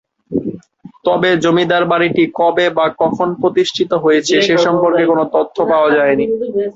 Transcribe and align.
তবে 1.05 1.29
জমিদার 1.43 1.83
বাড়িটি 1.91 2.23
কবে 2.39 2.65
বা 2.77 2.85
কখন 3.01 3.27
প্রতিষ্ঠিত 3.41 3.91
হয়েছে 4.03 4.35
সে 4.47 4.55
সম্পর্কে 4.65 5.03
কোনো 5.11 5.23
তথ্য 5.35 5.57
পাওয়া 5.71 5.89
যায়নি। 5.97 6.25